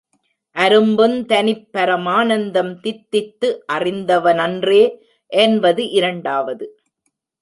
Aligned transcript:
அரும்புந் 0.55 1.25
தனிப் 1.25 1.67
பரமானந்தம் 1.73 2.71
தித்தித்து 2.79 3.49
அறிந்தவன்றே 3.73 4.83
என்பது 5.31 5.89
இரண்டாவது. 5.89 6.67